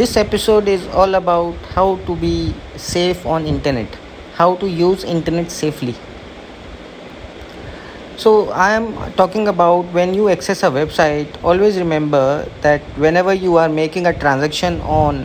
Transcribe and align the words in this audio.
this 0.00 0.16
episode 0.16 0.66
is 0.66 0.86
all 0.98 1.14
about 1.14 1.54
how 1.76 1.96
to 2.06 2.16
be 2.16 2.54
safe 2.76 3.26
on 3.26 3.46
internet. 3.46 3.96
How 4.32 4.54
to 4.56 4.66
use 4.66 5.04
internet 5.04 5.50
safely. 5.50 5.94
So 8.22 8.32
i 8.62 8.70
am 8.76 8.86
talking 9.18 9.48
about 9.52 9.92
when 9.98 10.14
you 10.14 10.30
access 10.36 10.62
a 10.68 10.70
website 10.78 11.36
always 11.50 11.78
remember 11.82 12.24
that 12.62 12.88
whenever 13.04 13.34
you 13.42 13.58
are 13.64 13.68
making 13.68 14.06
a 14.06 14.14
transaction 14.24 14.80
on 14.96 15.20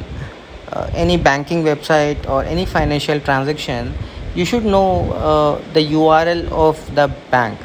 uh, 0.74 0.90
any 1.06 1.18
banking 1.30 1.64
website 1.64 2.30
or 2.36 2.44
any 2.44 2.66
financial 2.66 3.20
transaction 3.32 3.94
you 4.36 4.44
should 4.44 4.70
know 4.76 4.92
uh, 5.32 5.74
the 5.74 5.88
url 6.04 6.46
of 6.68 6.86
the 6.96 7.10
bank. 7.32 7.60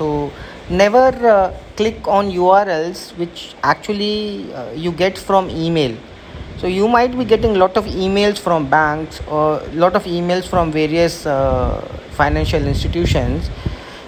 So 0.00 0.32
never 0.70 1.06
uh, 1.36 1.54
click 1.76 2.08
on 2.08 2.30
urls 2.30 3.08
which 3.18 3.48
actually 3.62 4.52
uh, 4.54 4.70
you 4.72 4.92
get 5.06 5.18
from 5.18 5.50
email 5.50 5.96
so 6.58 6.66
you 6.66 6.88
might 6.88 7.16
be 7.16 7.24
getting 7.24 7.56
a 7.56 7.58
lot 7.58 7.76
of 7.76 7.84
emails 7.86 8.38
from 8.38 8.68
banks 8.68 9.20
or 9.28 9.60
a 9.60 9.72
lot 9.72 9.94
of 9.94 10.04
emails 10.04 10.48
from 10.48 10.72
various 10.72 11.26
uh, 11.26 11.80
financial 12.12 12.66
institutions. 12.66 13.50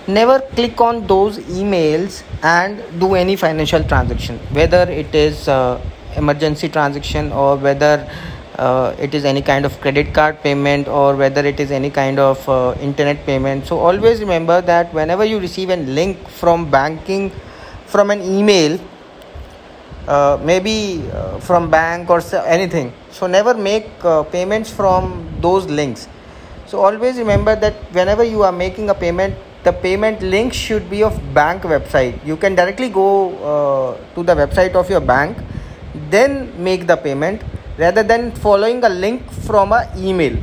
Never 0.07 0.41
click 0.41 0.81
on 0.81 1.07
those 1.07 1.39
emails 1.39 2.23
and 2.43 2.83
do 2.99 3.15
any 3.15 3.37
financial 3.37 3.85
transaction 3.85 4.39
whether 4.53 4.91
it 4.91 5.15
is 5.15 5.49
uh, 5.49 5.79
emergency 6.17 6.69
transaction 6.69 7.31
or 7.33 7.57
whether 7.57 8.09
uh, 8.57 8.95
it 8.99 9.15
is 9.15 9.25
any 9.25 9.43
kind 9.43 9.65
of 9.65 9.81
credit 9.81 10.13
card 10.13 10.43
payment 10.43 10.89
or 10.89 11.15
whether 11.15 11.45
it 11.47 11.61
is 11.61 11.71
any 11.71 11.91
kind 11.91 12.19
of 12.19 12.49
uh, 12.49 12.75
internet 12.81 13.25
payment. 13.25 13.67
So 13.67 13.79
always 13.79 14.21
remember 14.21 14.61
that 14.63 14.93
whenever 14.93 15.25
you 15.25 15.39
receive 15.39 15.71
a 15.71 15.77
link 15.77 16.29
from 16.29 16.71
banking 16.71 17.31
from 17.87 18.11
an 18.11 18.21
email 18.21 18.79
uh, 20.09 20.39
maybe 20.43 21.05
uh, 21.13 21.39
from 21.39 21.71
bank 21.71 22.09
or 22.09 22.23
anything. 22.47 22.93
So 23.11 23.27
never 23.27 23.53
make 23.53 23.91
uh, 24.03 24.23
payments 24.23 24.71
from 24.71 25.29
those 25.43 25.67
links. 25.67 26.09
So 26.65 26.81
always 26.81 27.19
remember 27.19 27.55
that 27.57 27.75
whenever 27.93 28.25
you 28.25 28.43
are 28.43 28.53
making 28.53 28.89
a 28.89 28.95
payment 28.95 29.37
the 29.65 29.73
payment 29.73 30.23
link 30.23 30.55
should 30.55 30.89
be 30.89 31.03
of 31.03 31.13
bank 31.35 31.63
website. 31.63 32.25
You 32.25 32.37
can 32.39 32.55
directly 32.55 32.89
go 32.89 33.37
uh, 33.37 34.15
to 34.15 34.23
the 34.23 34.35
website 34.35 34.75
of 34.75 34.89
your 34.89 35.01
bank 35.01 35.37
then 36.11 36.53
make 36.63 36.87
the 36.87 36.97
payment 36.97 37.43
rather 37.77 38.03
than 38.03 38.33
following 38.33 38.83
a 38.85 38.89
link 38.89 39.31
from 39.45 39.73
a 39.73 39.93
email. 39.97 40.37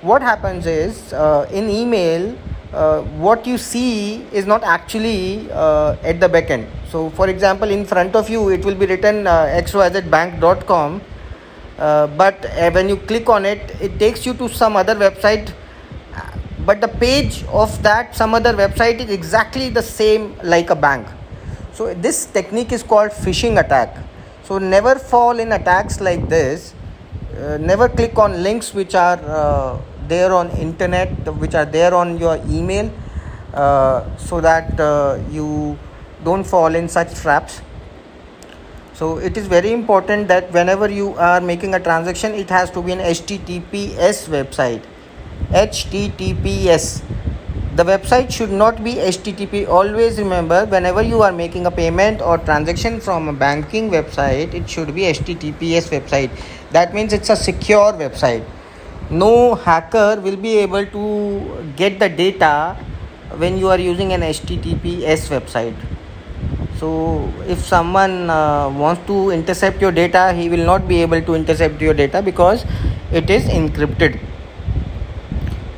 What 0.00 0.22
happens 0.22 0.66
is 0.66 1.12
uh, 1.12 1.48
in 1.50 1.68
email 1.68 2.36
uh, 2.72 3.02
what 3.18 3.46
you 3.48 3.58
see 3.58 4.22
is 4.30 4.46
not 4.46 4.62
actually 4.62 5.50
at 5.50 6.20
the 6.20 6.28
back 6.28 6.50
end 6.50 6.68
so 6.90 7.10
for 7.10 7.28
example 7.28 7.70
in 7.70 7.84
front 7.84 8.14
of 8.14 8.28
you 8.28 8.48
it 8.48 8.64
will 8.64 8.74
be 8.74 8.86
written 8.86 9.26
uh, 9.26 9.46
xyzbank.com 9.64 11.00
uh, 11.78 12.06
but 12.06 12.44
uh, 12.44 12.70
when 12.70 12.88
you 12.88 12.96
click 12.96 13.28
on 13.28 13.44
it 13.44 13.76
it 13.80 13.98
takes 13.98 14.24
you 14.24 14.34
to 14.34 14.48
some 14.48 14.76
other 14.76 14.94
website 14.94 15.52
but 16.66 16.80
the 16.80 16.88
page 16.88 17.44
of 17.62 17.80
that 17.82 18.14
some 18.16 18.34
other 18.34 18.52
website 18.52 18.98
is 18.98 19.10
exactly 19.10 19.68
the 19.70 19.82
same 19.82 20.34
like 20.42 20.70
a 20.70 20.74
bank. 20.74 21.06
So 21.72 21.94
this 21.94 22.26
technique 22.26 22.72
is 22.72 22.82
called 22.82 23.10
phishing 23.10 23.60
attack. 23.64 23.96
So 24.42 24.58
never 24.58 24.96
fall 24.96 25.38
in 25.38 25.52
attacks 25.52 26.00
like 26.00 26.28
this. 26.28 26.74
Uh, 27.38 27.58
never 27.58 27.88
click 27.88 28.18
on 28.18 28.42
links 28.42 28.74
which 28.74 28.94
are 28.94 29.20
uh, 29.22 29.80
there 30.08 30.32
on 30.32 30.50
internet 30.52 31.10
which 31.36 31.54
are 31.54 31.66
there 31.66 31.94
on 31.94 32.18
your 32.18 32.36
email 32.48 32.90
uh, 33.54 34.16
so 34.16 34.40
that 34.40 34.80
uh, 34.80 35.20
you 35.30 35.78
don't 36.26 36.44
fall 36.44 36.74
in 36.74 36.88
such 36.88 37.14
traps. 37.22 37.62
So 38.94 39.18
it 39.18 39.36
is 39.36 39.46
very 39.46 39.72
important 39.72 40.28
that 40.28 40.52
whenever 40.52 40.88
you 40.90 41.14
are 41.30 41.40
making 41.40 41.74
a 41.74 41.80
transaction 41.80 42.34
it 42.34 42.50
has 42.50 42.70
to 42.76 42.82
be 42.82 42.92
an 42.92 43.02
https 43.14 44.22
website. 44.34 44.82
Https 45.50 47.02
the 47.78 47.84
website 47.84 48.30
should 48.34 48.52
not 48.58 48.78
be 48.82 48.92
http 49.06 49.58
always 49.78 50.18
remember 50.18 50.60
whenever 50.74 51.02
you 51.02 51.20
are 51.20 51.32
making 51.40 51.66
a 51.66 51.70
payment 51.70 52.22
or 52.22 52.38
transaction 52.38 52.98
from 53.06 53.28
a 53.28 53.34
banking 53.42 53.90
website 53.90 54.54
it 54.60 54.70
should 54.76 54.94
be 54.94 55.02
https 55.02 55.90
website. 55.96 56.30
That 56.70 56.94
means 56.94 57.12
it's 57.12 57.28
a 57.28 57.36
secure 57.36 57.92
website. 57.92 58.46
No 59.10 59.54
hacker 59.54 60.18
will 60.22 60.36
be 60.36 60.56
able 60.58 60.86
to 60.86 61.74
get 61.76 61.98
the 61.98 62.08
data 62.08 62.78
when 63.36 63.58
you 63.58 63.68
are 63.68 63.78
using 63.78 64.14
an 64.14 64.22
https 64.22 65.28
website 65.36 65.76
so 66.78 67.32
if 67.48 67.64
someone 67.64 68.28
uh, 68.28 68.68
wants 68.68 69.06
to 69.06 69.30
intercept 69.30 69.80
your 69.80 69.92
data 69.92 70.32
he 70.32 70.48
will 70.48 70.64
not 70.64 70.86
be 70.86 71.00
able 71.02 71.22
to 71.22 71.34
intercept 71.34 71.80
your 71.80 71.94
data 71.94 72.20
because 72.22 72.64
it 73.12 73.30
is 73.30 73.44
encrypted. 73.44 74.20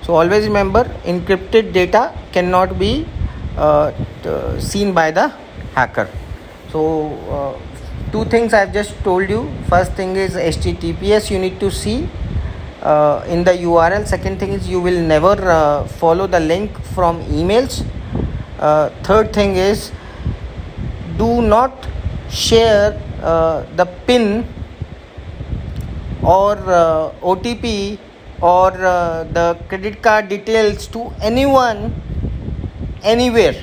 So 0.03 0.15
always 0.15 0.47
remember 0.47 0.85
encrypted 1.05 1.73
data 1.73 2.13
cannot 2.33 2.79
be 2.79 3.07
uh, 3.57 3.93
t- 4.23 4.61
seen 4.61 4.93
by 4.93 5.11
the 5.11 5.29
hacker. 5.75 6.09
So 6.73 7.13
uh, 7.31 7.59
two 8.13 8.25
things 8.25 8.55
i've 8.55 8.73
just 8.73 8.97
told 9.05 9.29
you. 9.29 9.51
First 9.69 9.93
thing 9.93 10.17
is 10.17 10.35
https 10.35 11.31
you 11.31 11.39
need 11.39 11.61
to 11.61 11.71
see 11.71 12.09
uh, 12.83 13.25
in 13.29 13.45
the 13.45 13.53
url 13.53 14.07
second 14.07 14.39
thing 14.41 14.53
is 14.53 14.69
you 14.69 14.81
will 14.81 15.01
never 15.01 15.37
uh, 15.51 15.85
follow 15.85 16.27
the 16.27 16.41
link 16.41 16.77
from 16.95 17.23
emails. 17.25 17.85
Uh, 18.59 18.89
third 19.03 19.33
thing 19.33 19.57
is 19.57 19.93
do 21.19 21.43
not 21.43 21.87
share 22.31 23.01
uh, 23.23 23.65
the 23.77 23.87
pin 24.07 24.47
or 26.23 26.53
uh, 26.57 27.13
otp 27.23 27.99
or 28.41 28.71
uh, 28.73 29.25
the 29.25 29.59
credit 29.69 30.01
card 30.03 30.29
details 30.29 30.87
to 30.87 31.11
anyone 31.21 31.93
anywhere. 33.03 33.57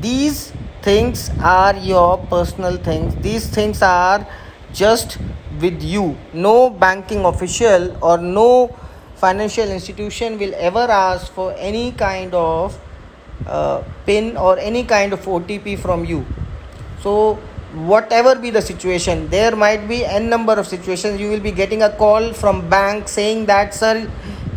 These 0.00 0.52
things 0.82 1.30
are 1.40 1.76
your 1.76 2.18
personal 2.18 2.76
things. 2.76 3.14
These 3.16 3.46
things 3.48 3.82
are 3.82 4.26
just 4.72 5.18
with 5.60 5.82
you. 5.82 6.16
No 6.32 6.70
banking 6.70 7.24
official 7.24 7.96
or 8.02 8.18
no 8.18 8.76
financial 9.14 9.70
institution 9.70 10.38
will 10.38 10.54
ever 10.56 10.90
ask 10.90 11.32
for 11.32 11.54
any 11.56 11.92
kind 11.92 12.34
of 12.34 12.76
uh, 13.46 13.82
pin 14.06 14.36
or 14.36 14.58
any 14.58 14.84
kind 14.84 15.12
of 15.12 15.20
otp 15.24 15.78
from 15.78 16.04
you. 16.04 16.24
So 17.00 17.38
whatever 17.74 18.34
be 18.34 18.50
the 18.50 18.60
situation 18.60 19.28
there 19.28 19.56
might 19.56 19.88
be 19.88 20.04
n 20.04 20.28
number 20.28 20.52
of 20.52 20.66
situations. 20.66 21.20
You 21.20 21.30
will 21.30 21.40
be 21.40 21.52
getting 21.52 21.82
a 21.82 21.90
call 21.90 22.32
from 22.32 22.68
bank 22.68 23.08
saying 23.08 23.46
that 23.46 23.74
sir 23.74 24.08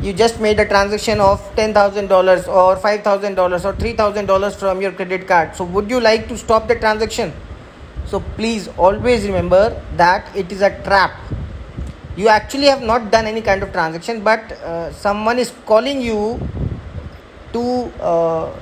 you 0.01 0.13
just 0.13 0.39
made 0.39 0.59
a 0.59 0.67
transaction 0.67 1.19
of 1.19 1.39
$10000 1.55 2.47
or 2.47 2.75
$5000 2.75 3.65
or 3.65 3.73
$3000 3.73 4.55
from 4.55 4.81
your 4.81 4.91
credit 4.91 5.27
card. 5.27 5.55
So 5.55 5.63
would 5.63 5.89
you 5.89 5.99
like 5.99 6.27
to 6.27 6.37
stop 6.37 6.67
the 6.67 6.75
transaction? 6.75 7.33
So 8.05 8.19
please 8.35 8.67
always 8.77 9.25
remember 9.25 9.81
that 9.95 10.35
it 10.35 10.51
is 10.51 10.61
a 10.61 10.69
trap. 10.83 11.19
You 12.15 12.27
actually 12.27 12.65
have 12.65 12.83
not 12.83 13.11
done 13.11 13.25
any 13.25 13.41
kind 13.41 13.63
of 13.63 13.71
transaction 13.71 14.23
but 14.23 14.51
uh, 14.51 14.91
someone 14.91 15.39
is 15.39 15.51
calling 15.65 16.01
you 16.01 16.39
to 17.53 17.91
uh, 17.99 18.53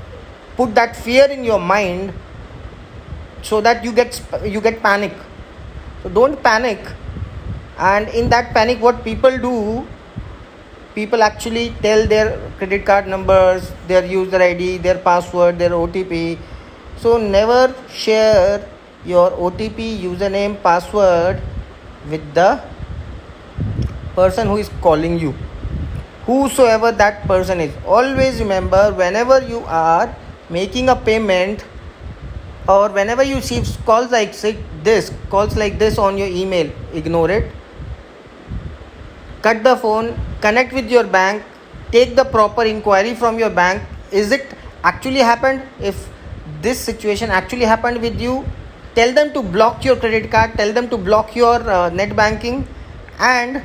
put 0.56 0.76
that 0.76 0.96
fear 0.96 1.26
in 1.26 1.44
your 1.44 1.60
mind 1.60 2.14
so 3.42 3.62
that 3.62 3.84
you 3.84 3.92
get 3.92 4.22
you 4.44 4.62
get 4.62 4.82
panic. 4.82 5.14
So 6.04 6.10
don't 6.10 6.42
panic. 6.42 6.80
And 7.78 8.08
in 8.10 8.30
that 8.30 8.54
panic 8.54 8.82
what 8.82 9.04
people 9.04 9.38
do 9.38 9.88
people 10.96 11.24
actually 11.24 11.74
tell 11.82 12.06
their 12.08 12.40
credit 12.58 12.86
card 12.86 13.08
numbers 13.08 13.72
their 13.88 14.06
user 14.06 14.40
id 14.40 14.78
their 14.78 15.00
password 15.00 15.58
their 15.58 15.72
otp 15.72 16.38
so 16.98 17.18
never 17.18 17.74
share 17.90 18.70
your 19.04 19.32
otp 19.32 19.88
username 20.04 20.54
password 20.62 21.42
with 22.12 22.22
the 22.36 22.62
person 24.16 24.48
who 24.48 24.58
is 24.58 24.70
calling 24.82 25.20
you. 25.20 25.34
Whosoever 26.26 26.92
that 26.92 27.28
person 27.28 27.60
is. 27.60 27.74
Always 27.86 28.40
remember 28.40 28.94
whenever 28.94 29.42
you 29.42 29.60
are 29.68 30.16
making 30.50 30.90
a 30.90 30.96
payment 30.96 31.66
or 32.68 32.90
whenever 32.90 33.24
you 33.24 33.36
receive 33.36 33.68
calls 33.86 34.12
like 34.12 34.34
this 34.84 35.12
calls 35.30 35.58
like 35.58 35.78
this 35.80 35.98
on 35.98 36.18
your 36.18 36.28
email 36.28 36.72
ignore 36.94 37.30
it. 37.30 37.52
Cut 39.42 39.64
the 39.64 39.76
phone 39.76 40.16
connect 40.42 40.74
with 40.74 40.90
your 40.90 41.04
bank 41.04 41.44
take 41.92 42.16
the 42.16 42.26
proper 42.26 42.64
inquiry 42.64 43.14
from 43.14 43.38
your 43.38 43.50
bank. 43.50 43.84
Is 44.12 44.32
it 44.32 44.48
actually 44.84 45.20
happened? 45.20 45.62
If 45.80 46.10
this 46.62 46.80
situation 46.80 47.30
actually 47.30 47.66
happened 47.66 48.02
with 48.02 48.20
you 48.20 48.46
tell 48.96 49.14
them 49.14 49.34
to 49.34 49.42
block 49.42 49.84
your 49.86 49.96
credit 49.96 50.30
card 50.32 50.54
tell 50.56 50.72
them 50.74 50.90
to 50.90 50.98
block 50.98 51.36
your 51.36 51.56
uh, 51.70 51.90
net 51.90 52.16
banking 52.16 52.68
and 53.20 53.62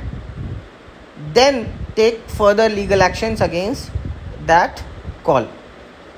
then 1.33 1.71
take 1.95 2.19
further 2.29 2.67
legal 2.69 3.01
actions 3.01 3.41
against 3.41 3.91
that 4.45 4.83
call 5.23 5.47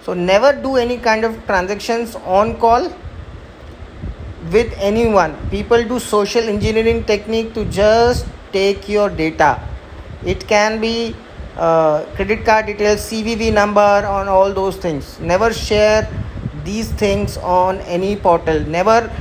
so 0.03 0.13
never 0.13 0.53
do 0.53 0.77
any 0.77 0.97
kind 0.97 1.23
of 1.23 1.45
transactions 1.45 2.15
on 2.15 2.57
call 2.59 2.91
with 4.51 4.73
anyone. 4.77 5.35
People 5.49 5.83
do 5.83 5.99
social 5.99 6.43
engineering 6.43 7.03
technique 7.03 7.53
to 7.53 7.65
just 7.65 8.25
take 8.51 8.89
your 8.89 9.09
data. 9.09 9.61
It 10.25 10.47
can 10.47 10.81
be 10.81 11.15
uh, 11.57 12.05
credit 12.15 12.45
card 12.45 12.65
details 12.65 12.99
cvv 13.01 13.53
number 13.53 13.81
on 13.81 14.27
all 14.27 14.53
those 14.53 14.77
things. 14.77 15.19
Never 15.19 15.53
share 15.53 16.07
these 16.63 16.91
things 16.91 17.37
on 17.37 17.79
any 17.81 18.15
portal. 18.15 18.59
Never 18.61 19.11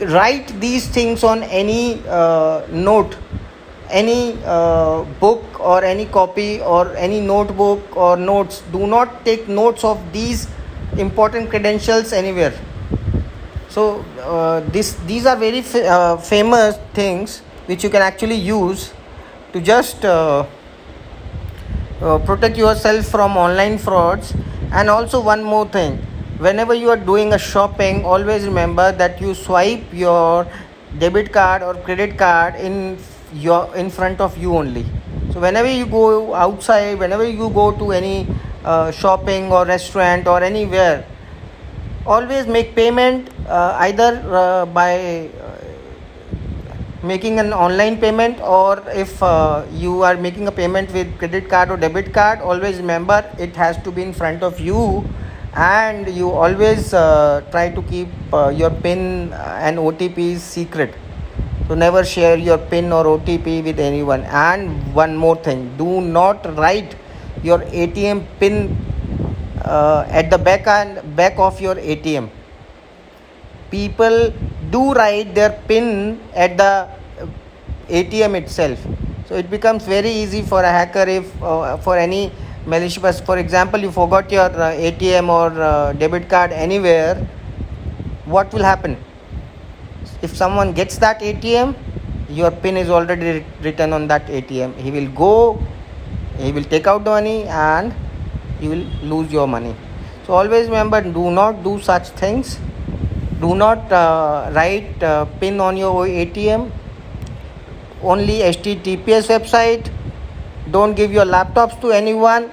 write 0.00 0.48
these 0.60 0.88
things 0.88 1.24
on 1.24 1.42
any 1.44 2.02
uh, 2.08 2.66
note 2.70 3.16
any 3.90 4.36
uh, 4.44 5.02
book 5.20 5.60
or 5.60 5.84
any 5.84 6.06
copy 6.06 6.60
or 6.60 6.94
any 6.96 7.20
notebook 7.20 7.96
or 7.96 8.16
notes. 8.16 8.62
Do 8.72 8.86
not 8.86 9.24
take 9.24 9.48
notes 9.48 9.84
of 9.84 10.00
these 10.12 10.48
important 10.98 11.50
credentials 11.50 12.12
anywhere. 12.12 12.54
So 13.68 14.04
uh, 14.20 14.60
this 14.60 14.94
these 15.06 15.26
are 15.26 15.36
very 15.36 15.58
f- 15.58 15.74
uh, 15.74 16.16
famous 16.16 16.76
things 16.92 17.40
which 17.66 17.82
you 17.82 17.90
can 17.90 18.02
actually 18.02 18.36
use 18.36 18.92
to 19.52 19.60
just 19.60 20.04
uh, 20.04 20.46
uh, 22.00 22.18
protect 22.18 22.56
yourself 22.56 23.06
from 23.06 23.36
online 23.36 23.78
frauds. 23.78 24.34
And 24.72 24.90
also 24.90 25.20
one 25.20 25.42
more 25.42 25.66
thing. 25.68 25.98
Whenever 26.38 26.74
you 26.74 26.90
are 26.90 26.96
doing 26.96 27.32
a 27.32 27.38
shopping 27.38 28.04
always 28.04 28.44
remember 28.44 28.90
that 28.92 29.20
you 29.20 29.34
swipe 29.34 29.84
your 29.92 30.46
debit 30.98 31.32
card 31.32 31.62
or 31.62 31.74
credit 31.74 32.18
card 32.18 32.56
in 32.56 32.98
your 33.32 33.74
in 33.76 33.90
front 33.90 34.20
of 34.20 34.36
you 34.38 34.56
only. 34.56 34.86
So 35.32 35.40
whenever 35.40 35.70
you 35.70 35.86
go 35.86 36.34
outside 36.34 36.98
whenever 36.98 37.26
you 37.26 37.50
go 37.50 37.72
to 37.72 37.92
any 37.92 38.26
uh, 38.64 38.90
shopping 38.90 39.50
or 39.52 39.64
restaurant 39.66 40.26
or 40.26 40.42
anywhere 40.42 41.04
always 42.06 42.46
make 42.46 42.74
payment 42.74 43.30
uh, 43.48 43.76
either 43.80 44.22
uh, 44.30 44.66
by 44.66 45.30
uh, 45.40 45.58
making 47.02 47.38
an 47.38 47.52
online 47.52 47.98
payment 47.98 48.40
or 48.40 48.82
if 48.88 49.22
uh, 49.22 49.64
you 49.72 50.02
are 50.02 50.16
making 50.16 50.46
a 50.48 50.52
payment 50.52 50.92
with 50.92 51.18
credit 51.18 51.48
card 51.48 51.70
or 51.70 51.76
debit 51.76 52.12
card 52.12 52.40
always 52.40 52.78
remember 52.78 53.24
it 53.38 53.56
has 53.56 53.76
to 53.82 53.90
be 53.90 54.02
in 54.02 54.12
front 54.12 54.42
of 54.42 54.60
you 54.60 55.04
and 55.54 56.08
you 56.14 56.30
always 56.30 56.92
uh, 56.94 57.42
try 57.50 57.70
to 57.70 57.82
keep 57.82 58.08
your 58.52 58.70
pin 58.70 59.32
and 59.32 59.78
otp 59.78 60.36
secret 60.38 60.94
so 61.66 61.74
never 61.74 62.04
share 62.04 62.36
your 62.36 62.58
pin 62.58 62.92
or 62.92 63.04
otp 63.04 63.64
with 63.64 63.78
anyone. 63.80 64.22
And 64.22 64.94
one 64.94 65.16
more 65.16 65.36
thing 65.36 65.76
do 65.76 66.00
not 66.00 66.44
write 66.56 66.96
your 67.42 67.60
atm 67.60 68.26
pin 68.38 68.76
uh, 69.64 70.06
at 70.08 70.30
the 70.30 70.38
back 70.38 70.66
and 70.66 71.16
back 71.16 71.38
of 71.38 71.60
your 71.60 71.76
atm 71.76 72.30
people 73.70 74.32
do 74.70 74.92
write 74.92 75.34
their 75.34 75.52
pin 75.68 76.20
at 76.34 76.56
the 76.56 76.88
atm 77.88 78.34
itself. 78.34 78.78
So 79.26 79.36
it 79.36 79.50
becomes 79.50 79.84
very 79.84 80.10
easy 80.10 80.42
for 80.42 80.62
a 80.62 80.68
hacker 80.78 81.08
if 81.08 81.42
uh, 81.42 81.76
for 81.78 81.96
any 81.96 82.30
malicious 82.66 83.20
for 83.20 83.38
example 83.38 83.80
you 83.80 83.90
forgot 83.90 84.30
your 84.30 84.50
uh, 84.66 84.72
atm 84.88 85.28
or 85.28 85.50
uh, 85.62 85.92
debit 85.94 86.28
card 86.28 86.52
anywhere 86.52 87.14
what 88.24 88.52
will 88.54 88.62
happen 88.62 88.96
if 90.26 90.36
someone 90.42 90.72
gets 90.72 90.98
that 91.04 91.20
atm 91.30 91.74
your 92.40 92.50
pin 92.50 92.76
is 92.76 92.90
already 92.90 93.44
written 93.62 93.92
on 93.92 94.06
that 94.12 94.26
atm 94.38 94.76
he 94.84 94.90
will 94.96 95.10
go 95.22 95.32
he 96.38 96.52
will 96.52 96.64
take 96.64 96.86
out 96.86 97.04
the 97.04 97.10
money 97.10 97.44
and 97.44 97.94
you 98.60 98.70
will 98.70 98.86
lose 99.02 99.32
your 99.32 99.46
money. 99.46 99.74
So 100.26 100.34
always 100.34 100.66
remember 100.68 101.00
do 101.00 101.30
not 101.30 101.62
do 101.62 101.80
such 101.80 102.08
things. 102.08 102.58
Do 103.40 103.54
not 103.54 103.92
uh, 103.92 104.50
write 104.54 105.02
uh, 105.02 105.26
pin 105.40 105.60
on 105.60 105.76
your 105.76 106.06
atm 106.06 106.70
only 108.02 108.38
https 108.40 109.28
website. 109.34 109.90
Don't 110.70 110.94
give 110.94 111.12
your 111.12 111.24
laptops 111.24 111.80
to 111.80 111.90
anyone. 111.90 112.50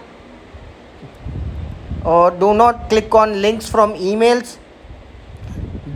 Or 2.03 2.31
do 2.31 2.53
not 2.53 2.89
click 2.89 3.13
on 3.13 3.41
links 3.41 3.69
from 3.69 3.93
emails 3.93 4.57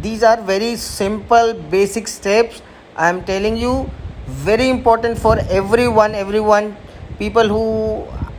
these 0.05 0.23
are 0.29 0.39
very 0.41 0.75
simple 0.75 1.53
basic 1.75 2.07
steps. 2.07 2.61
I 2.95 3.09
am 3.09 3.23
telling 3.23 3.57
you 3.57 3.89
very 4.49 4.69
important 4.69 5.17
for 5.17 5.37
everyone 5.59 6.13
everyone 6.15 6.75
people 7.19 7.47
who 7.47 7.65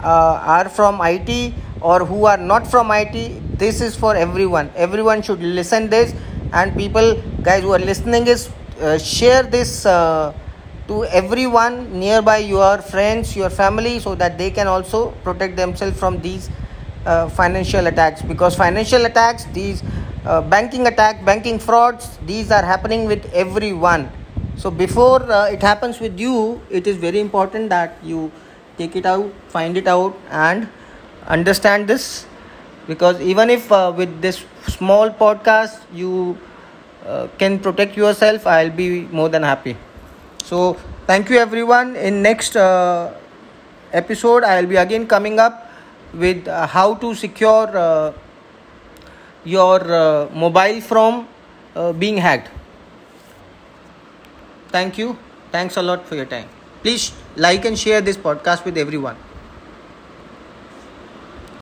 uh, 0.03 0.55
are 0.57 0.69
from 0.69 1.01
it 1.03 1.55
or 1.81 2.05
who 2.05 2.25
are 2.27 2.37
not 2.37 2.67
from 2.67 2.91
it 2.93 3.59
this 3.59 3.81
is 3.81 3.97
for 3.97 4.15
everyone. 4.15 4.71
Everyone 4.77 5.23
should 5.23 5.41
listen 5.41 5.91
this 5.91 6.15
and 6.53 6.77
people 6.77 7.21
guys 7.43 7.63
who 7.63 7.73
are 7.73 7.85
listening 7.91 8.29
is 8.29 8.49
uh, 8.81 8.99
share 8.99 9.43
this 9.43 9.87
uh, 9.87 10.33
to 10.87 11.05
everyone 11.07 11.99
nearby 11.99 12.39
your 12.39 12.79
friends 12.79 13.35
your 13.35 13.51
family 13.51 13.99
so 13.99 14.15
that 14.15 14.39
they 14.39 14.51
can 14.53 14.69
also 14.69 15.11
protect 15.25 15.57
themselves 15.57 15.99
from 15.99 16.21
these 16.21 16.49
uh, 17.07 17.29
financial 17.29 17.87
attacks. 17.87 18.23
Because 18.23 18.55
financial 18.55 19.05
attacks 19.07 19.45
these 19.47 19.83
uh, 20.27 20.43
banking 20.43 20.87
attack 20.87 21.25
banking 21.25 21.59
frauds 21.59 22.19
these 22.27 22.51
are 22.51 22.65
happening 22.65 23.07
with 23.07 23.25
everyone. 23.33 24.11
So 24.57 24.71
before 24.71 25.23
uh, 25.31 25.47
it 25.47 25.63
happens 25.63 26.01
with 26.01 26.19
you 26.19 26.61
it 26.71 26.87
is 26.87 26.97
very 26.97 27.21
important 27.21 27.71
that 27.71 27.97
you 28.03 28.33
take 28.79 28.97
it 28.97 29.07
out 29.07 29.31
find 29.49 29.77
it 29.77 29.87
out 29.87 30.17
and 30.31 30.69
understand 31.27 31.89
this. 31.89 32.27
Because 32.87 33.21
even 33.21 33.51
if 33.51 33.71
uh, 33.73 33.93
with 33.97 34.21
this 34.21 34.45
small 34.69 35.11
podcast 35.11 35.81
you 35.93 36.39
uh, 37.07 37.29
can 37.39 37.59
protect 37.59 37.97
yourself 37.97 38.47
i'll 38.47 38.71
be 38.71 39.03
more 39.21 39.29
than 39.29 39.43
happy. 39.43 39.77
So 40.45 40.75
thank 41.07 41.31
you 41.31 41.39
everyone. 41.39 41.97
In 41.97 42.23
next 42.23 42.57
uh, 42.57 43.13
episode 43.93 44.43
i'll 44.45 44.67
be 44.67 44.77
again 44.77 45.07
coming 45.07 45.39
up 45.39 45.71
with 46.13 46.49
uh, 46.49 46.67
how 46.67 46.95
to 46.95 47.15
secure 47.15 48.15
your 49.47 49.81
uh, 49.93 50.29
mobile 50.35 50.81
from 50.83 51.29
uh, 51.75 51.93
being 51.93 52.19
hacked. 52.19 52.51
Thank 54.69 54.99
you. 54.99 55.17
Thanks 55.53 55.77
a 55.77 55.83
lot 55.83 56.07
for 56.07 56.17
your 56.17 56.27
time. 56.27 56.49
Please 56.83 57.13
like 57.37 57.65
and 57.65 57.79
share 57.79 58.01
this 58.01 58.17
podcast 58.17 58.65
with 58.65 58.77
everyone 58.77 59.17